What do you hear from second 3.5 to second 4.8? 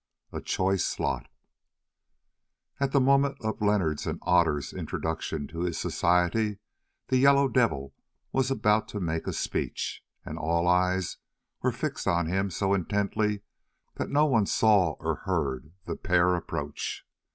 Leonard's and Otter's